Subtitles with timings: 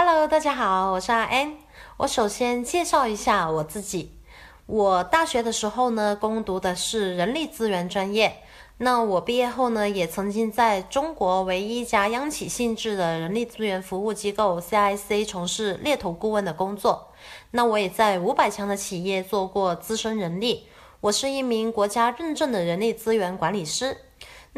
[0.00, 1.56] Hello，大家好，我是阿 N。
[1.96, 4.12] 我首先介绍一下我自己。
[4.66, 8.36] 我大学的时候呢，攻读的是人力资源专业。
[8.76, 17.08] 那我毕业后呢，也曾经在中国唯一一家央企性质的人力资源服务机构 CIC 从事猎头顾问的工作。
[17.50, 20.68] 那我也在五百强的企业做过资深人力。
[21.00, 23.96] 我是一名国家认证的人力资源管理师。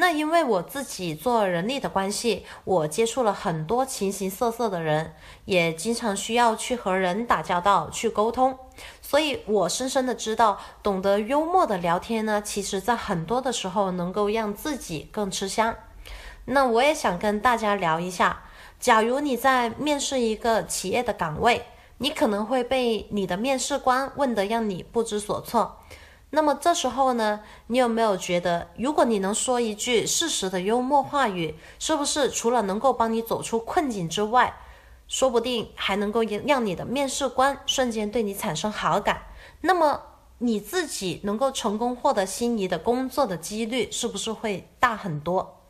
[0.01, 5.15] 那因为我自己做人力的关系，我接触了很多形形色色的人，
[5.45, 8.59] 也经常需要去和人打交道、去沟通，
[9.03, 15.77] 所以我深深的知道，懂得幽默的聊天呢，其实在很多的时候能够让自己更吃香。
[16.47, 18.45] 那我也想跟大家聊一下，
[18.81, 21.67] 假如你在面试一个企业的岗位，
[21.99, 25.77] 你可能会被你的面试官问得让你不知所措。
[26.33, 34.57] 那么这时候呢，你有没有觉得，如果你能说一句适时的幽默话语，是不是除了能够帮你走出困境之外，
[35.09, 39.23] 说不定还能够让你的面试官瞬间对你产生好感？
[39.63, 40.01] 那么
[40.39, 45.65] 你自己能够成功获得心仪的工作的几率是不是会大很多？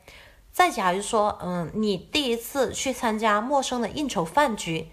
[0.52, 4.90] 再假如说，嗯，你第一次去参加陌生的应酬饭局，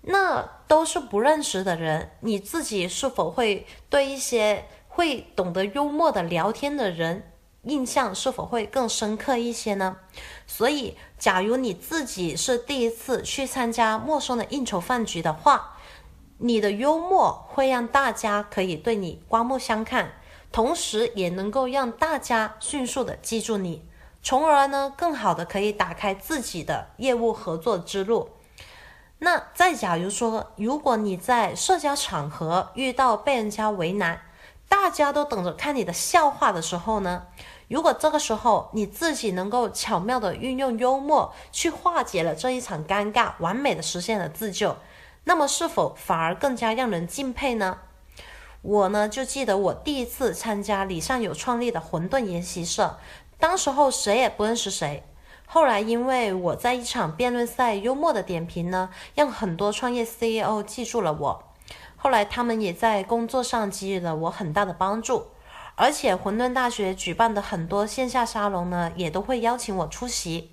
[0.00, 4.64] 那都是不认识的人，你自己是否会对一些？
[4.96, 7.30] 会懂得幽默的聊天的人，
[7.64, 9.98] 印象是否会更深刻一些呢？
[10.46, 15.76] 所以，假如你自己是第一次去参加陌生的应酬饭局的话，
[16.38, 20.14] 你的幽默会让大家可以对你刮目相看，
[20.50, 23.86] 同时也能够让大家迅速的记住你，
[24.22, 28.30] 从而呢，更好的可以打开自己的业务合作之路。
[29.18, 34.22] 那再假如说，如果你在社交场合遇到被人家为难，
[34.68, 37.26] 大家都等着看你的笑话的时候呢，
[37.68, 44.76] 如果这个时候你自己能够巧妙的运用幽默去化解了这一场尴尬，完美的实现了自救，
[45.24, 47.78] 那么是否反而更加让人敬佩呢？
[48.62, 52.98] 我呢就记得我第一次参加李尚友创立的混沌研习社，
[53.38, 55.04] 当时候谁也不认识谁，
[55.46, 61.42] 后来因为我在一场辩论赛幽默的点评呢，让很多创业 CEO 记住了我。
[61.96, 65.28] 后来，他们也在工作上给予了我很大的帮助，
[65.74, 70.52] 而且混沌大学举办的很多线下沙龙呢，也都会邀请我出席。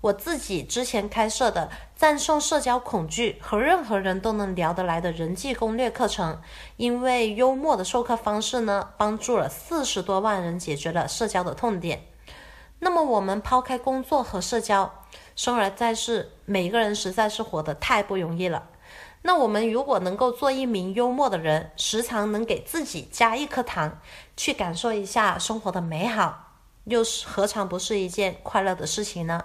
[0.00, 6.40] 我自己之前开设的战胜社交恐惧和任何人都能聊得来的人际攻略课程，
[6.76, 12.04] 因为幽默的授课方式呢，帮助了四十多万人解决了社交的痛点。
[12.78, 14.94] 那么，我们抛开工作和社交，
[15.34, 18.68] 生而在世，每个人实在是活得太不容易了。
[19.22, 24.00] 那我们如果能够做一名幽默的人，时常能给自己加一颗糖，
[24.36, 26.52] 去感受一下生活的美好，
[26.84, 29.44] 又是何尝不是一件快乐的事情呢？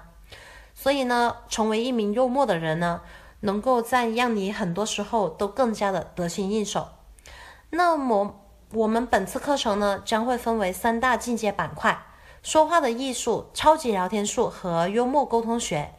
[0.75, 3.01] 所以呢，成为一名幽默的人呢，
[3.41, 6.89] 能够在让你很多时候都更加的得心应手。
[7.71, 8.39] 那么
[8.71, 12.05] 我们本次课程呢，将会分为三大进阶板块：
[12.41, 15.93] 说话的艺术、超级聊天术和幽默沟通学，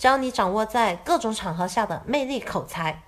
[0.00, 3.02] 教你掌握在各种场合下的魅力口才。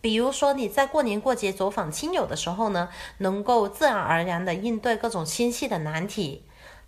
[0.00, 2.88] 比如说你在过年过节走访亲友的时候呢，
[3.18, 6.42] 能够自然而然的应对各种亲戚的难题；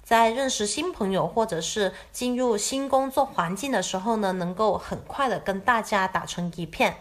[0.04, 6.98] 在认识新朋友或者是进入新工作环境的时候呢，能够很快的跟大家打成一片。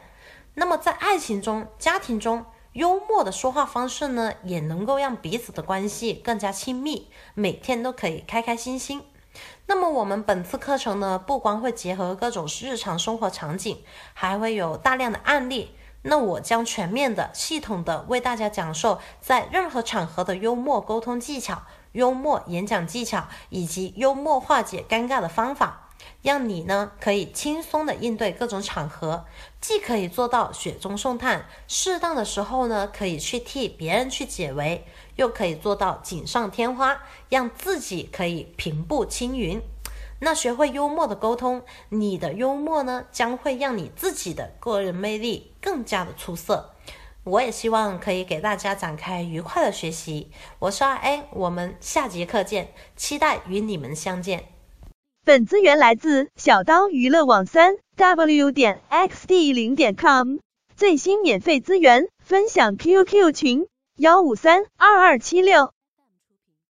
[0.55, 2.43] 那么在爱情中、家庭中，
[2.73, 9.03] 幽默的说话方式呢，也能够让彼此的关系更加亲密，每天都可以开开心心。
[9.67, 15.75] 那么我们本次课程呢，不光会结合各种日常生活场景，还会有大量的案例。
[16.03, 21.63] 那我将全面的、系统的为大家讲授在任何场合的幽默沟通技巧、
[21.93, 25.84] 幽默演讲技巧以及幽默化解尴尬的方法，
[26.21, 29.25] 让你呢可以轻松的应对各种场合，
[29.61, 34.85] 既可以做到雪中送炭，适当的时候呢可以去替别人去解围，
[35.15, 39.61] 又可以做到锦上添花，让自己可以平步青云。
[40.19, 46.71] 那学会幽默的沟通，你的幽默呢，将会让你自己的个人魅力更加的出色。
[47.25, 50.31] 我也希望可以给大家展开愉快的学习。
[50.59, 54.54] 我是阿 A，我们下节课见，期待与你们相见。
[55.25, 60.37] 本资源来自小刀娱乐网三 w 点 xd 零点 com，
[60.75, 63.65] 最新免费资源分享 QQ 群
[63.97, 65.74] 幺五三二二七六。